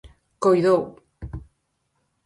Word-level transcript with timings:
Coidou. 0.43 0.81